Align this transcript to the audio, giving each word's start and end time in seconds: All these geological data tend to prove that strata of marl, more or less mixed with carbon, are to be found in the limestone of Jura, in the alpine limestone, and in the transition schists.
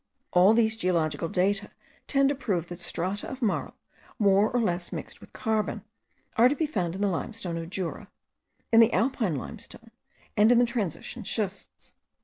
All 0.33 0.55
these 0.55 0.77
geological 0.77 1.27
data 1.29 1.69
tend 2.07 2.29
to 2.29 2.33
prove 2.33 2.65
that 2.69 2.79
strata 2.79 3.29
of 3.29 3.39
marl, 3.43 3.75
more 4.17 4.49
or 4.49 4.59
less 4.59 4.91
mixed 4.91 5.21
with 5.21 5.31
carbon, 5.31 5.83
are 6.37 6.49
to 6.49 6.55
be 6.55 6.65
found 6.65 6.95
in 6.95 7.01
the 7.01 7.07
limestone 7.07 7.57
of 7.59 7.69
Jura, 7.69 8.09
in 8.71 8.79
the 8.79 8.93
alpine 8.93 9.35
limestone, 9.35 9.91
and 10.35 10.51
in 10.51 10.57
the 10.57 10.65
transition 10.65 11.23
schists. 11.23 11.93